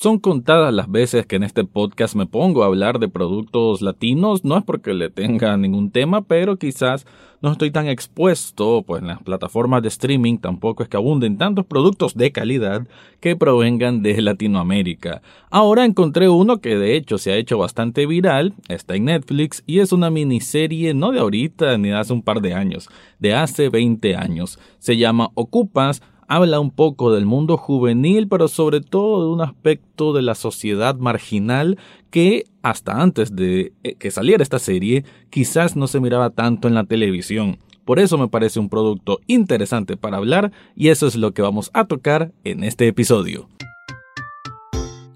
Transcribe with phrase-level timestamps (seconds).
[0.00, 4.44] Son contadas las veces que en este podcast me pongo a hablar de productos latinos,
[4.44, 7.06] no es porque le tenga ningún tema, pero quizás
[7.40, 11.64] no estoy tan expuesto, pues en las plataformas de streaming tampoco es que abunden tantos
[11.64, 12.86] productos de calidad
[13.20, 15.22] que provengan de Latinoamérica.
[15.48, 19.78] Ahora encontré uno que de hecho se ha hecho bastante viral, está en Netflix y
[19.78, 22.90] es una miniserie no de ahorita ni de hace un par de años,
[23.20, 24.58] de hace 20 años.
[24.80, 30.12] Se llama Ocupas, habla un poco del mundo juvenil, pero sobre todo de un aspecto
[30.12, 31.78] de la sociedad marginal
[32.10, 36.74] que hasta antes de eh, que saliera esta serie quizás no se miraba tanto en
[36.74, 37.58] la televisión.
[37.84, 41.70] Por eso me parece un producto interesante para hablar y eso es lo que vamos
[41.74, 43.48] a tocar en este episodio.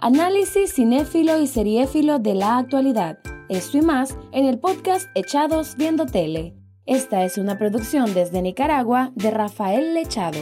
[0.01, 3.19] Análisis cinéfilo y seriéfilo de la actualidad.
[3.49, 6.55] Esto y más en el podcast Echados Viendo Tele.
[6.85, 10.39] Esta es una producción desde Nicaragua de Rafael Lechado.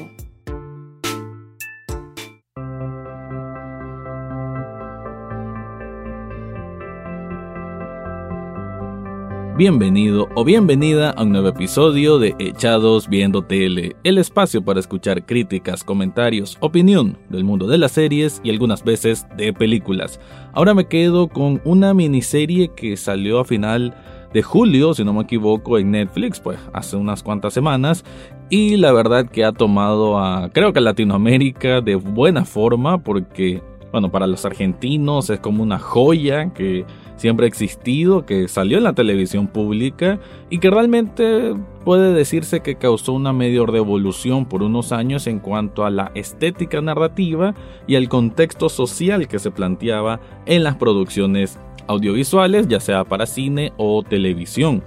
[9.57, 15.25] Bienvenido o bienvenida a un nuevo episodio de Echados Viendo Tele, el espacio para escuchar
[15.25, 20.21] críticas, comentarios, opinión del mundo de las series y algunas veces de películas.
[20.53, 23.95] Ahora me quedo con una miniserie que salió a final
[24.35, 28.05] de julio, si no me equivoco, en Netflix, pues hace unas cuantas semanas,
[28.51, 33.63] y la verdad que ha tomado a, creo que a Latinoamérica de buena forma, porque,
[33.91, 36.85] bueno, para los argentinos es como una joya que
[37.17, 40.19] siempre ha existido, que salió en la televisión pública
[40.51, 45.85] y que realmente puede decirse que causó una medio revolución por unos años en cuanto
[45.85, 47.55] a la estética narrativa
[47.87, 53.73] y al contexto social que se planteaba en las producciones audiovisuales, ya sea para cine
[53.77, 54.83] o televisión.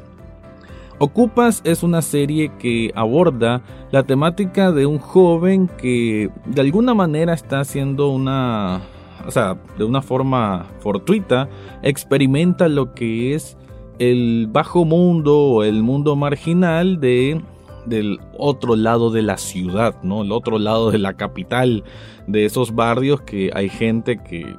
[1.01, 7.33] Ocupas es una serie que aborda la temática de un joven que de alguna manera
[7.33, 8.81] está haciendo una
[9.25, 11.49] o sea, de una forma fortuita,
[11.81, 13.57] experimenta lo que es
[13.99, 17.41] el bajo mundo o el mundo marginal de
[17.85, 20.21] del otro lado de la ciudad, ¿no?
[20.21, 21.83] El otro lado de la capital,
[22.27, 24.55] de esos barrios que hay gente que,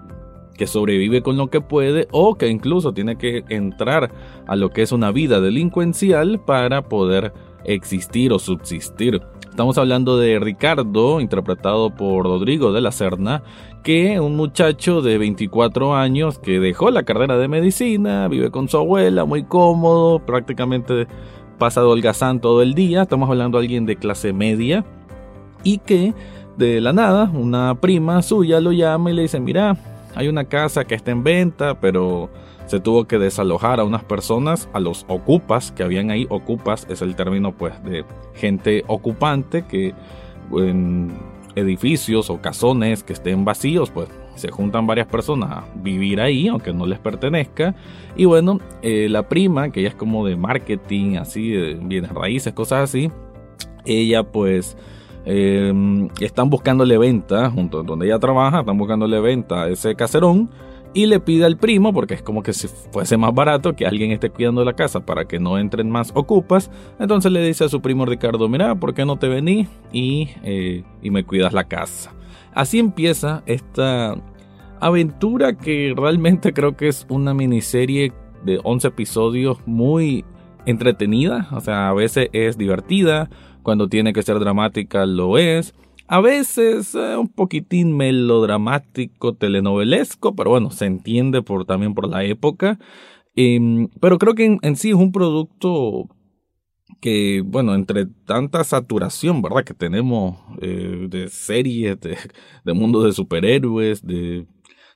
[0.56, 4.10] que sobrevive con lo que puede o que incluso tiene que entrar
[4.47, 7.32] a lo que es una vida delincuencial para poder
[7.65, 9.22] existir o subsistir.
[9.50, 13.43] Estamos hablando de Ricardo, interpretado por Rodrigo de la Serna,
[13.83, 18.78] que un muchacho de 24 años que dejó la carrera de medicina, vive con su
[18.78, 21.09] abuela, muy cómodo, prácticamente
[21.59, 23.03] pasa holgazán todo el día.
[23.03, 24.84] Estamos hablando de alguien de clase media
[25.65, 26.15] y que
[26.56, 29.77] de la nada una prima suya lo llama y le dice, mira,
[30.15, 32.31] hay una casa que está en venta, pero
[32.70, 36.28] se tuvo que desalojar a unas personas, a los ocupas que habían ahí.
[36.31, 38.04] Ocupas es el término pues de
[38.34, 39.92] gente ocupante que
[40.53, 41.10] en
[41.56, 46.72] edificios o casones que estén vacíos pues se juntan varias personas a vivir ahí aunque
[46.72, 47.75] no les pertenezca.
[48.14, 52.52] Y bueno, eh, la prima que ella es como de marketing, así, de bienes raíces,
[52.52, 53.10] cosas así,
[53.84, 54.76] ella pues...
[55.26, 55.70] Eh,
[56.20, 60.48] están buscándole venta, junto donde ella trabaja, están buscándole venta a ese caserón
[60.92, 64.10] y le pide al primo, porque es como que si fuese más barato que alguien
[64.10, 67.80] esté cuidando la casa para que no entren más ocupas, entonces le dice a su
[67.80, 72.12] primo Ricardo, mira, ¿por qué no te vení y, eh, y me cuidas la casa?
[72.52, 74.16] Así empieza esta
[74.80, 78.12] aventura que realmente creo que es una miniserie
[78.44, 80.24] de 11 episodios muy
[80.66, 83.30] entretenida, o sea, a veces es divertida,
[83.62, 85.74] cuando tiene que ser dramática lo es,
[86.10, 92.25] a veces eh, un poquitín melodramático, telenovelesco, pero bueno, se entiende por, también por la
[92.25, 92.81] época.
[93.37, 96.09] Em, pero creo que en, sí es un producto
[97.00, 99.62] que, bueno, entre tanta saturación, ¿verdad?
[99.62, 102.19] Que tenemos eh, de series, de,
[102.65, 104.49] de, mundo de superhéroes, de,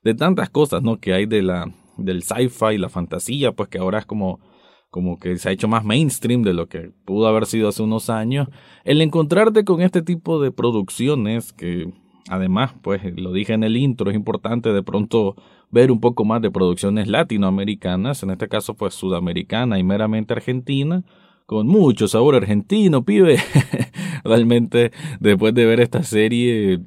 [0.03, 0.99] de tantas cosas, ¿no?
[0.99, 4.41] Que hay de la, del sci-fi, la fantasía, pues que ahora es como
[4.95, 8.11] como que se ha hecho más mainstream de lo que pudo haber sido hace unos
[8.11, 8.47] años,
[8.85, 11.93] el encontrarte con este tipo de producciones que
[12.29, 15.35] además, pues lo dije en el intro, es importante de pronto
[15.73, 21.03] ver un poco más de producciones latinoamericanas, en este caso pues sudamericana y meramente argentina,
[21.45, 23.39] con mucho sabor argentino, pibe.
[24.25, 24.91] Realmente,
[25.21, 26.81] después de ver esta serie,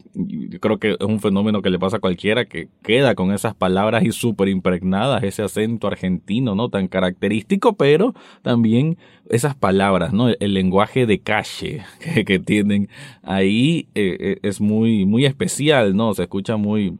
[0.59, 4.03] creo que es un fenómeno que le pasa a cualquiera que queda con esas palabras
[4.03, 6.69] y súper impregnadas, ese acento argentino, ¿no?
[6.69, 8.97] Tan característico, pero también
[9.29, 10.29] esas palabras, ¿no?
[10.29, 11.83] El lenguaje de calle
[12.25, 12.89] que, tienen
[13.23, 16.13] ahí eh, eh, es muy, muy especial, ¿no?
[16.13, 16.97] Se escucha muy,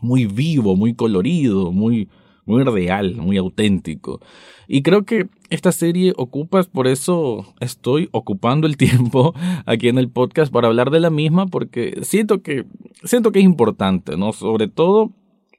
[0.00, 2.08] muy vivo, muy colorido, muy,
[2.44, 4.20] muy real, muy auténtico.
[4.68, 9.34] Y creo que esta serie ocupa, por eso estoy ocupando el tiempo
[9.66, 12.64] aquí en el podcast para hablar de la misma, porque siento que,
[13.04, 14.32] siento que es importante, ¿no?
[14.32, 15.10] Sobre todo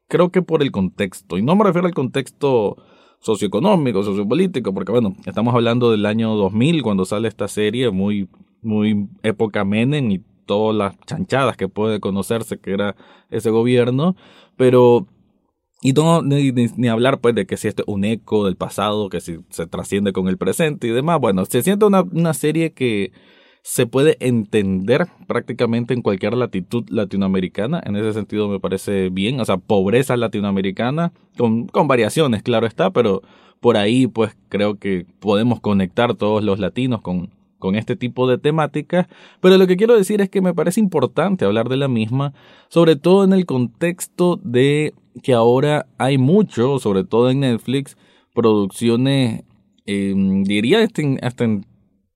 [0.07, 1.37] creo que por el contexto.
[1.37, 2.77] Y no me refiero al contexto
[3.19, 8.27] socioeconómico, sociopolítico, porque bueno, estamos hablando del año 2000 cuando sale esta serie, muy,
[8.63, 12.95] muy época Menem y todas las chanchadas que puede conocerse que era
[13.29, 14.15] ese gobierno,
[14.57, 15.07] pero
[15.83, 19.09] y no ni, ni, hablar pues de que si este es un eco del pasado,
[19.09, 21.19] que si se trasciende con el presente y demás.
[21.19, 23.11] Bueno, se siente una, una serie que
[23.63, 27.83] se puede entender prácticamente en cualquier latitud latinoamericana.
[27.85, 29.41] En ese sentido me parece bien.
[29.41, 33.21] O sea, pobreza latinoamericana, con, con variaciones, claro está, pero
[33.59, 37.31] por ahí pues creo que podemos conectar todos los latinos con,
[37.63, 39.07] con este tipo de temáticas,
[39.39, 42.33] pero lo que quiero decir es que me parece importante hablar de la misma,
[42.67, 44.93] sobre todo en el contexto de
[45.23, 47.95] que ahora hay mucho, sobre todo en Netflix,
[48.33, 49.43] producciones,
[49.85, 50.13] eh,
[50.43, 51.65] diría este, hasta en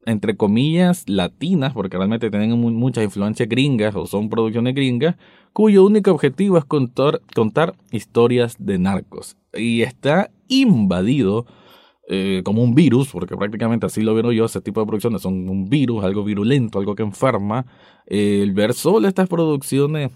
[0.06, 5.18] entre comillas, latinas, porque realmente tienen muchas influencias gringas o son producciones gringas,
[5.52, 9.36] cuyo único objetivo es contar historias de narcos.
[9.54, 11.46] Y está invadido
[12.08, 15.50] eh, como un virus, porque prácticamente así lo veo yo, ese tipo de producciones son
[15.50, 17.66] un virus, algo virulento, algo que enferma.
[18.08, 20.12] el ver solo estas producciones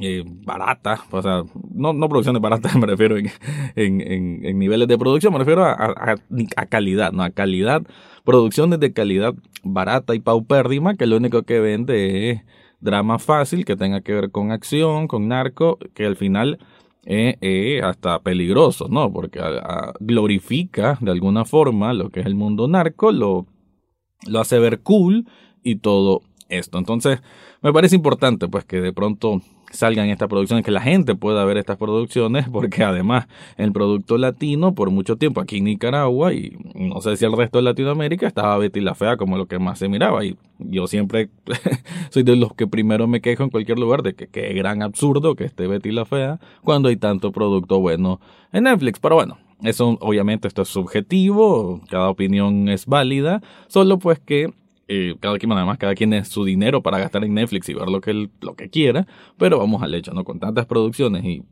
[0.00, 1.42] eh, baratas, o sea,
[1.74, 3.30] no, no producciones baratas, me refiero en,
[3.74, 6.14] en, niveles de producción, me refiero a, a,
[6.56, 7.24] a, calidad, ¿no?
[7.24, 7.82] A calidad,
[8.24, 9.34] producciones de calidad
[9.64, 12.42] barata y paupérrima, que lo único que vende es
[12.78, 16.58] drama fácil, que tenga que ver con acción, con narco, que al final
[17.08, 19.10] es eh, hasta peligroso, ¿no?
[19.10, 19.40] Porque
[19.98, 23.46] glorifica de alguna forma lo que es el mundo narco, lo,
[24.26, 25.26] lo hace ver cool
[25.62, 26.20] y todo
[26.50, 26.76] esto.
[26.76, 27.22] Entonces,
[27.62, 31.56] me parece importante, pues, que de pronto salgan estas producciones, que la gente pueda ver
[31.56, 33.26] estas producciones, porque además
[33.56, 37.58] el producto latino por mucho tiempo aquí en Nicaragua y no sé si el resto
[37.58, 41.30] de Latinoamérica estaba Betty la Fea como lo que más se miraba y yo siempre
[42.10, 45.34] soy de los que primero me quejo en cualquier lugar de que qué gran absurdo
[45.34, 48.20] que esté Betty la Fea cuando hay tanto producto bueno
[48.52, 49.38] en Netflix, pero bueno.
[49.64, 54.52] Eso obviamente esto es subjetivo, cada opinión es válida, solo pues que
[54.88, 57.88] eh, cada quien, además, cada quien es su dinero para gastar en Netflix y ver
[57.88, 59.06] lo que, lo que quiera,
[59.36, 60.24] pero vamos al hecho, ¿no?
[60.24, 61.42] Con tantas producciones y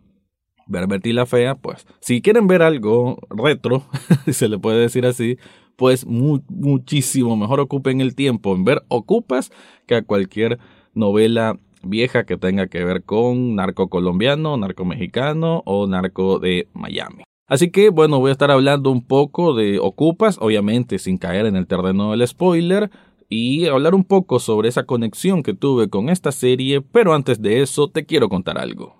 [0.66, 3.84] ver la Fea, pues, si quieren ver algo retro,
[4.24, 5.38] si se le puede decir así,
[5.76, 9.52] pues muchísimo mejor ocupen el tiempo en ver Ocupas
[9.86, 10.58] que a cualquier
[10.94, 17.22] novela vieja que tenga que ver con narco colombiano, narco mexicano o narco de Miami.
[17.46, 21.54] Así que bueno, voy a estar hablando un poco de Ocupas, obviamente sin caer en
[21.54, 22.90] el terreno del spoiler,
[23.28, 27.62] y hablar un poco sobre esa conexión que tuve con esta serie, pero antes de
[27.62, 28.94] eso te quiero contar algo.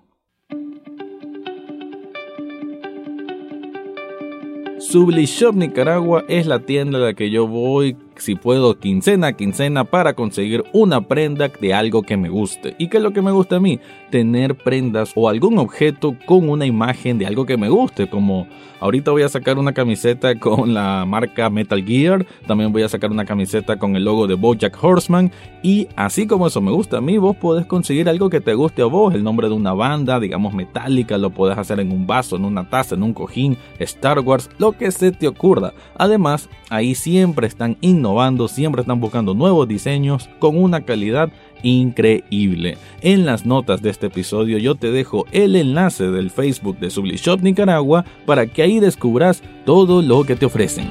[4.79, 9.85] Sublishop Nicaragua es la tienda a la que yo voy si puedo, quincena a quincena
[9.85, 12.75] para conseguir una prenda de algo que me guste.
[12.79, 13.81] ¿Y qué es lo que me gusta a mí?
[14.11, 18.47] Tener prendas o algún objeto con una imagen de algo que me guste, como
[18.81, 23.11] ahorita voy a sacar una camiseta con la marca Metal Gear, también voy a sacar
[23.11, 25.33] una camiseta con el logo de Bojack Horseman
[25.63, 28.83] y así como eso me gusta a mí, vos podés conseguir algo que te guste
[28.83, 32.37] a vos, el nombre de una banda, digamos metálica, lo podés hacer en un vaso,
[32.37, 35.73] en una taza, en un cojín, Star Wars, lo que se te ocurra.
[35.97, 41.31] Además, ahí siempre están innovando siempre están buscando nuevos diseños con una calidad
[41.63, 42.79] increíble.
[43.01, 47.43] En las notas de este episodio yo te dejo el enlace del Facebook de Sublishop
[47.43, 50.89] Nicaragua para que ahí descubras todo lo que te ofrecen.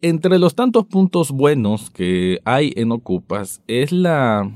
[0.00, 4.50] Entre los tantos puntos buenos que hay en Ocupas es la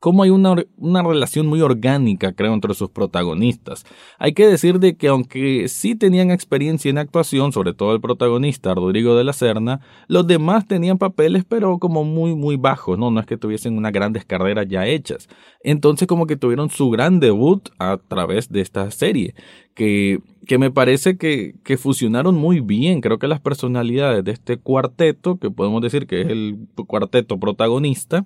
[0.00, 3.84] cómo hay una, una, relación muy orgánica, creo, entre sus protagonistas.
[4.18, 8.74] Hay que decir de que aunque sí tenían experiencia en actuación, sobre todo el protagonista,
[8.74, 13.10] Rodrigo de la Serna, los demás tenían papeles, pero como muy, muy bajos, ¿no?
[13.10, 15.28] No es que tuviesen unas grandes carreras ya hechas.
[15.62, 19.34] Entonces como que tuvieron su gran debut a través de esta serie,
[19.74, 23.00] que, que me parece que, que fusionaron muy bien.
[23.00, 28.24] Creo que las personalidades de este cuarteto, que podemos decir que es el cuarteto protagonista,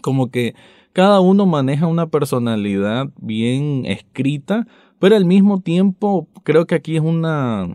[0.00, 0.54] como que
[0.92, 4.66] cada uno maneja una personalidad bien escrita,
[4.98, 7.68] pero al mismo tiempo creo que aquí es una,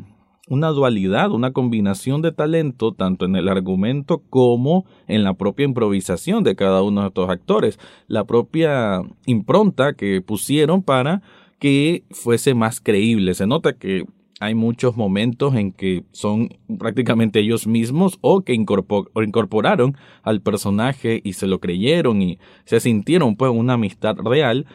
[0.50, 6.44] una dualidad, una combinación de talento, tanto en el argumento como en la propia improvisación
[6.44, 11.22] de cada uno de estos actores, la propia impronta que pusieron para
[11.60, 13.34] que fuese más creíble.
[13.34, 14.06] Se nota que
[14.40, 21.34] hay muchos momentos en que son prácticamente ellos mismos o que incorporaron al personaje y
[21.34, 24.68] se lo creyeron y se sintieron pues una amistad real.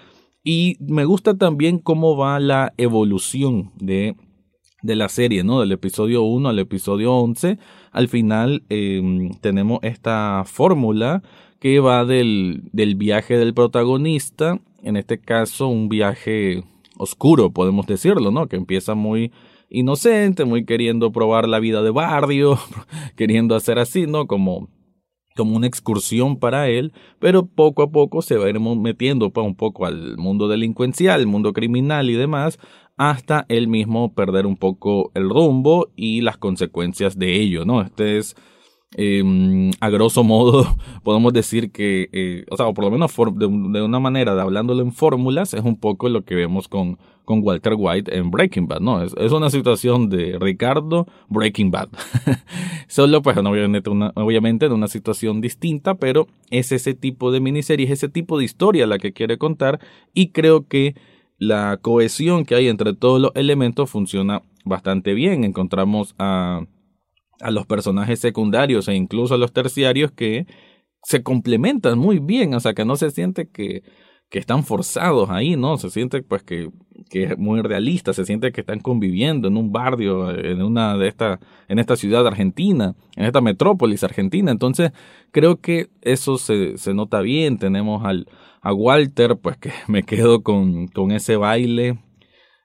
[0.43, 4.17] Y me gusta también cómo va la evolución de,
[4.83, 5.61] de la serie, ¿no?
[5.61, 7.59] Del episodio 1 al episodio 11.
[7.93, 11.23] Al final em, tenemos esta fórmula
[11.61, 16.65] que va del, del viaje del protagonista, en este caso un viaje
[16.99, 18.49] oscuro, podemos decirlo, ¿no?
[18.49, 19.31] Que empieza muy
[19.73, 22.59] inocente, muy queriendo probar la vida de barrio,
[23.17, 24.27] queriendo hacer así, ¿no?
[24.27, 24.69] Como
[25.35, 29.55] como una excursión para él, pero poco a poco se va a ir metiendo un
[29.57, 32.59] poco al mundo delincuencial, mundo criminal y demás,
[32.99, 37.81] hasta él mismo perder un poco el rumbo y las consecuencias de ello, ¿no?
[37.81, 38.37] Este es
[38.95, 40.67] Em, a grosso modo,
[41.03, 44.83] podemos decir que, eh, o sea, o por lo menos de, una manera de hablándolo
[44.83, 48.81] en fórmulas, es un poco lo que vemos con, con Walter White en Breaking Bad,
[48.81, 49.03] ¿no?
[49.03, 51.89] Es, es una situación de Ricardo Breaking Bad.
[52.89, 57.87] Solo, pues, obviamente, una, obviamente en una situación distinta, pero es ese tipo de miniserie,
[57.87, 59.81] es ese tipo de historia la que quiere contar
[60.15, 60.95] y creo que
[61.39, 65.45] la cohesión que hay entre todos los elementos funciona bastante bien.
[65.45, 66.63] Encontramos a
[67.43, 70.47] a los personajes secundarios e incluso a los terciarios que
[71.03, 73.83] se complementan muy bien, o sea, que no se siente que,
[74.33, 75.77] que están forzados ahí, ¿no?
[75.77, 76.71] Se siente pues que,
[77.11, 81.07] que es muy realista, se siente que están conviviendo en un barrio, en una de
[81.07, 84.51] esta, en esta ciudad argentina, en esta metrópolis argentina.
[84.51, 84.93] Entonces,
[85.33, 87.59] creo que eso se, se nota bien.
[87.59, 88.27] Tenemos al,
[88.63, 91.99] a Walter, pues que me quedo con, con ese baile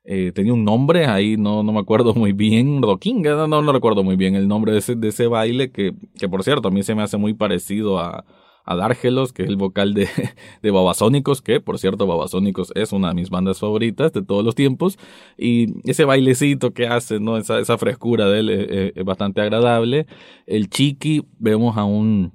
[0.09, 3.73] eh, tenía un nombre, ahí no, no me acuerdo muy bien, Rokinga, no, no, no
[3.73, 6.71] recuerdo muy bien el nombre de ese, de ese baile, que, que por cierto a
[6.71, 8.23] mí se me hace muy parecido a,
[8.67, 10.07] a Dárgelos, que es el vocal de,
[10.61, 14.53] de Babasónicos, que por cierto Babasónicos es una de mis bandas favoritas de todos los
[14.53, 14.99] tiempos,
[15.37, 17.37] y ese bailecito que hace, ¿no?
[17.37, 20.05] esa, esa frescura de él es, es bastante agradable.
[20.45, 22.31] El Chiqui, vemos a un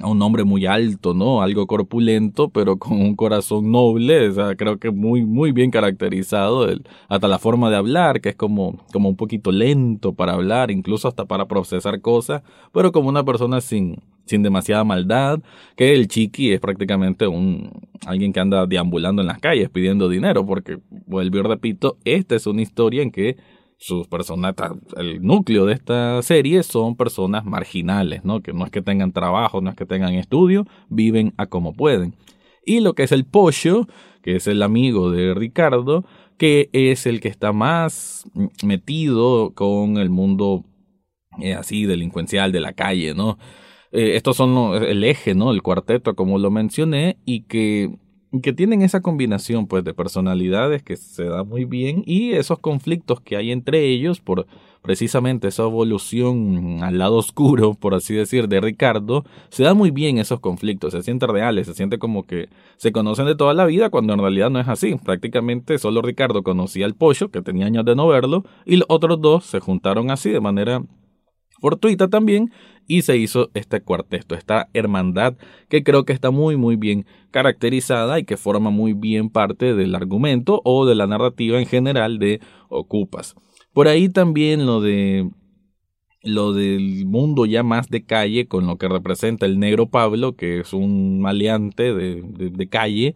[0.00, 1.40] a un hombre muy alto, ¿no?
[1.42, 6.68] Algo corpulento, pero con un corazón noble, o sea, creo que muy, muy bien caracterizado,
[6.68, 10.70] el, hasta la forma de hablar, que es como, como un poquito lento para hablar,
[10.70, 12.42] incluso hasta para procesar cosas,
[12.72, 15.40] pero como una persona sin, sin demasiada maldad,
[15.76, 17.70] que el chiqui es prácticamente un,
[18.06, 22.46] alguien que anda deambulando en las calles pidiendo dinero, porque, vuelvo y repito, esta es
[22.46, 23.36] una historia en que
[23.78, 24.54] sus personas,
[24.96, 28.40] el núcleo de esta serie son personas marginales, ¿no?
[28.40, 32.14] Que no es que tengan trabajo, no es que tengan estudio, viven a como pueden.
[32.64, 33.86] Y lo que es el Pollo,
[34.22, 36.04] que es el amigo de Ricardo,
[36.38, 38.28] que es el que está más
[38.64, 40.64] metido con el mundo
[41.40, 43.38] eh, así delincuencial de la calle, ¿no?
[43.96, 45.50] Eh, estos son el eje, ¿no?
[45.50, 47.96] El cuarteto, como lo mencioné, y que
[48.42, 53.20] que tienen esa combinación pues de personalidades que se da muy bien y esos conflictos
[53.20, 54.46] que hay entre ellos por
[54.82, 60.18] precisamente esa evolución al lado oscuro, por así decir, de Ricardo, se da muy bien
[60.18, 63.90] esos conflictos, se sienten reales, se siente como que se conocen de toda la vida
[63.90, 64.96] cuando en realidad no es así.
[65.04, 69.20] Prácticamente solo Ricardo conocía al pollo, que tenía años de no verlo, y los otros
[69.20, 70.82] dos se juntaron así de manera
[71.60, 72.50] fortuita también
[72.86, 75.34] y se hizo este cuarteto, esta hermandad
[75.68, 79.94] que creo que está muy muy bien caracterizada y que forma muy bien parte del
[79.94, 83.34] argumento o de la narrativa en general de Ocupas.
[83.72, 85.28] Por ahí también lo de
[86.22, 90.60] lo del mundo ya más de calle con lo que representa el negro Pablo, que
[90.60, 93.14] es un maleante de, de calle,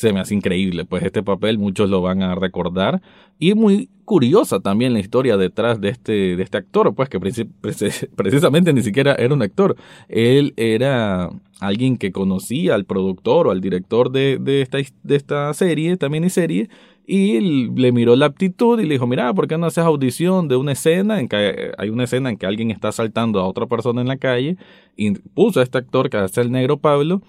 [0.00, 3.02] se me hace increíble, pues este papel muchos lo van a recordar
[3.38, 7.20] y muy curiosa también la historia detrás de este, de este actor, pues que
[8.16, 9.76] precisamente ni siquiera era un actor,
[10.08, 11.28] él era
[11.60, 16.08] alguien que conocía al productor o al director de, de, esta, de esta serie, esta
[16.08, 16.70] miniserie,
[17.06, 20.56] y le miró la aptitud y le dijo, mira, ¿por qué no haces audición de
[20.56, 24.00] una escena en que hay una escena en que alguien está asaltando a otra persona
[24.00, 24.56] en la calle?
[24.96, 27.20] Y puso a este actor que hace el negro Pablo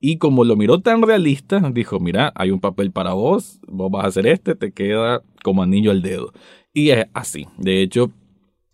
[0.00, 4.04] y como lo miró tan realista, dijo, mira, hay un papel para vos, vos vas
[4.04, 6.32] a hacer este, te queda como anillo al dedo.
[6.72, 7.46] Y es así.
[7.56, 8.10] De hecho,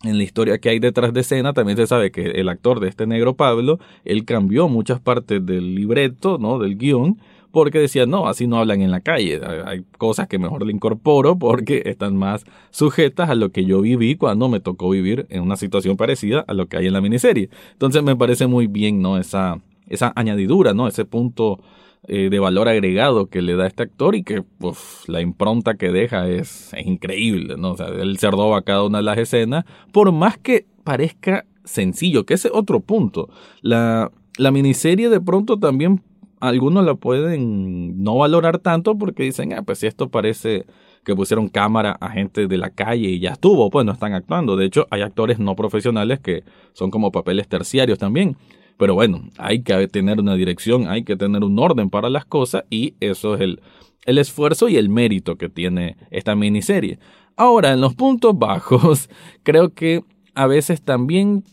[0.03, 2.89] en la historia que hay detrás de escena también se sabe que el actor de
[2.89, 6.59] este negro Pablo, él cambió muchas partes del libreto, ¿no?
[6.59, 7.19] Del guion,
[7.51, 9.39] porque decía, no, así no hablan en la calle.
[9.65, 14.15] Hay cosas que mejor le incorporo porque están más sujetas a lo que yo viví
[14.15, 17.49] cuando me tocó vivir en una situación parecida a lo que hay en la miniserie.
[17.71, 19.17] Entonces me parece muy bien, ¿no?
[19.17, 20.87] Esa, esa añadidura, ¿no?
[20.87, 21.59] Ese punto
[22.07, 25.89] eh, de valor agregado que le da este actor y que pues, la impronta que
[25.91, 27.71] deja es, increíble, ¿no?
[27.71, 32.25] O sea, él se a cada una de las escenas, por más que parezca sencillo,
[32.25, 33.29] que ese es otro punto.
[33.61, 36.01] La, la miniserie de pronto también
[36.41, 40.65] algunos la pueden no valorar tanto porque dicen, ah, pues si esto parece
[41.05, 44.57] que pusieron cámara a gente de la calle y ya estuvo, pues no están actuando.
[44.57, 48.35] De hecho, hay actores no profesionales que son como papeles terciarios también.
[48.77, 52.63] Pero bueno, hay que tener una dirección, hay que tener un orden para las cosas
[52.69, 53.61] y eso es el,
[54.05, 56.99] el esfuerzo y el mérito que tiene esta miniserie.
[57.35, 59.09] Ahora, en los puntos bajos,
[59.43, 60.03] creo que
[60.35, 61.43] a veces también,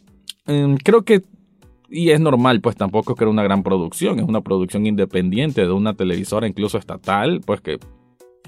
[0.47, 1.23] em, creo que
[1.91, 5.73] y es normal, pues tampoco que era una gran producción, es una producción independiente de
[5.73, 7.81] una televisora incluso estatal, pues que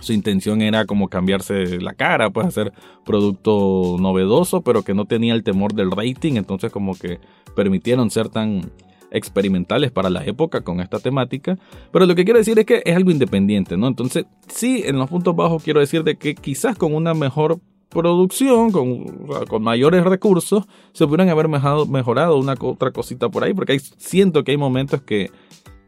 [0.01, 2.73] su intención era como cambiarse la cara, pues hacer
[3.05, 7.19] producto novedoso, pero que no tenía el temor del rating, entonces como que
[7.55, 8.71] permitieron ser tan
[9.11, 11.59] experimentales para la época con esta temática,
[11.93, 13.87] pero lo que quiero decir es que es algo independiente, ¿no?
[13.87, 18.73] Entonces, sí, en los puntos bajos quiero decir de que quizás con una mejor producción,
[18.73, 24.45] con, mayores recursos, se pudieran haber mejorado, una otra cosita por ahí, porque hay, siento
[24.45, 25.31] que hay momentos que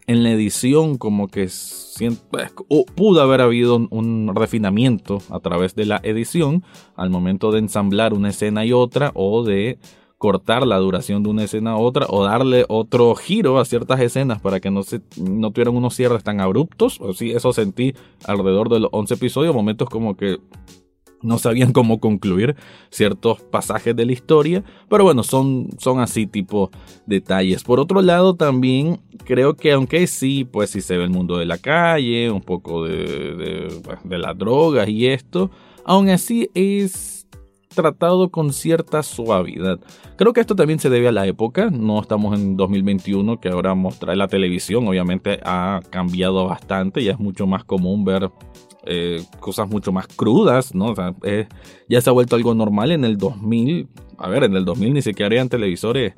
[0.06, 1.48] en la edición como que
[2.30, 2.52] pues,
[2.94, 6.62] pudo haber habido un refinamiento a través de la edición
[6.94, 9.78] al momento de ensamblar una escena y otra o de
[10.18, 14.40] cortar la duración de una escena a otra o darle otro giro a ciertas escenas
[14.40, 17.00] para que no, se, no tuvieran unos cierres tan abruptos.
[17.00, 17.94] O sí, eso sentí
[18.24, 20.38] alrededor de los 11 episodios, momentos como que
[21.24, 22.54] no sabían cómo concluir
[22.90, 26.70] ciertos pasajes de la historia, pero bueno, son, son así tipo
[27.06, 27.64] detalles.
[27.64, 31.46] Por otro lado, también creo que aunque sí, pues sí se ve el mundo de
[31.46, 35.50] la calle, un poco de, de, de las drogas y esto,
[35.84, 37.23] aún así es
[37.74, 39.78] tratado con cierta suavidad.
[40.16, 43.74] Creo que esto también se debe a la época, no estamos en 2021 que ahora
[43.74, 48.30] mostrar la televisión obviamente ha cambiado bastante, ya es mucho más común ver
[48.86, 50.86] eh, cosas mucho más crudas, ¿no?
[50.86, 51.14] O sea,
[51.88, 53.88] ya se ha vuelto algo normal en el 2000.
[54.18, 56.14] A ver, en el 2000 ni siquiera habían televisores.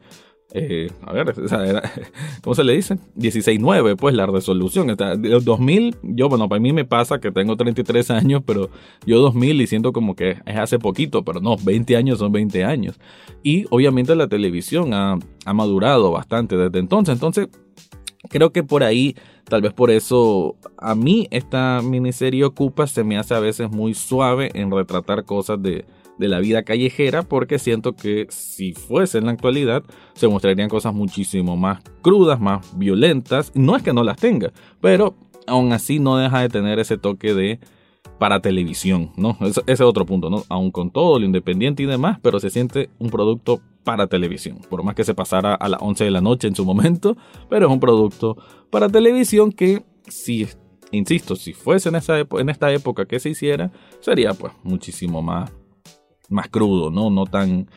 [0.52, 1.34] Eh, a ver,
[2.42, 2.98] ¿cómo se le dice?
[3.16, 4.90] 16.9, pues la resolución.
[4.90, 8.70] el 2000, yo, bueno, para mí me pasa que tengo 33 años, pero
[9.04, 12.64] yo 2000 y siento como que es hace poquito, pero no, 20 años son 20
[12.64, 12.98] años.
[13.42, 17.14] Y obviamente la televisión ha, ha madurado bastante desde entonces.
[17.14, 17.48] Entonces,
[18.30, 19.14] creo que por ahí
[19.48, 23.94] Tal vez por eso a mí esta miniserie Ocupa se me hace a veces muy
[23.94, 25.84] suave en retratar cosas de,
[26.18, 29.82] la vida callejera porque siento que si fuese en la actualidad
[30.14, 33.52] se mostrarían cosas muchísimo más crudas, más violentas.
[33.54, 35.14] No es que no las tenga, pero
[35.46, 37.60] aún así no deja de tener ese toque de
[38.18, 39.36] para televisión, ¿no?
[39.42, 40.44] Ese, es otro punto, ¿no?
[40.48, 44.58] Aún con todo lo independiente y demás, pero se siente un producto para televisión.
[44.70, 47.16] Por más que se pasara a las 11 de la noche en su momento,
[47.50, 48.36] pero es un producto
[48.70, 50.46] para televisión que si
[50.92, 51.96] insisto, si fuese en,
[52.38, 55.50] en esta época que se hiciera, sería pues muchísimo más,
[56.28, 57.10] más crudo, ¿no?
[57.10, 57.68] No tan,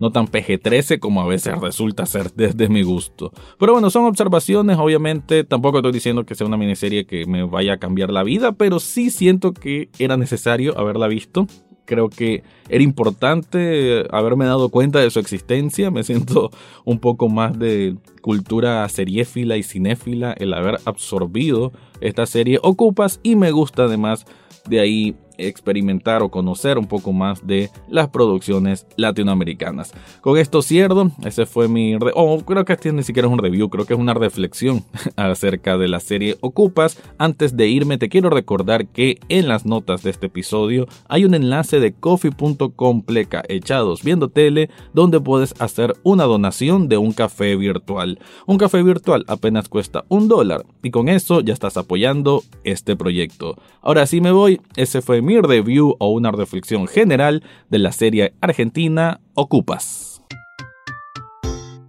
[0.00, 3.32] no tan PG-13 como a veces resulta ser desde mi gusto.
[3.58, 7.74] Pero bueno, son observaciones, obviamente tampoco estoy diciendo que sea una miniserie que me vaya
[7.74, 11.46] a cambiar la vida, pero sí siento que era necesario haberla visto.
[11.86, 15.92] Creo que era importante haberme dado cuenta de su existencia.
[15.92, 16.50] Me siento
[16.84, 23.36] un poco más de cultura seriéfila y cinéfila el haber absorbido esta serie Ocupas y
[23.36, 24.26] me gusta además
[24.68, 29.92] de ahí experimentar o conocer un poco más de las producciones latinoamericanas.
[30.20, 31.96] Con esto cierro, ese fue mi...
[32.14, 34.84] Oh, creo que este ni siquiera es un review, creo que es una reflexión
[35.16, 36.98] acerca de la serie Ocupas.
[37.18, 41.34] Antes de irme te quiero recordar que en las notas de este episodio hay un
[41.34, 43.02] enlace de coffee.com
[43.48, 48.18] echados viendo tele donde puedes hacer una donación de un café virtual.
[48.46, 53.56] Un café virtual apenas cuesta un dólar y con eso ya estás apoyando este proyecto.
[53.80, 58.34] Ahora sí me voy, ese fue mi review o una reflexión general de la serie
[58.40, 60.22] argentina Ocupas.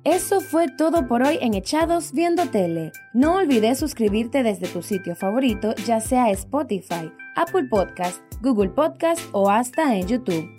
[0.04, 2.92] Eso fue todo por hoy en Echados Viendo Tele.
[3.14, 9.50] No olvides suscribirte desde tu sitio favorito, ya sea Spotify, Apple Podcast, Google Podcast o
[9.50, 10.50] hasta en YouTube.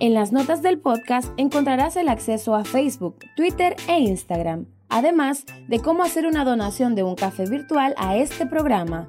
[0.00, 5.80] En las notas del podcast encontrarás el acceso a Facebook, Twitter e Instagram, además de
[5.80, 9.08] cómo hacer una donación de un café virtual a este programa.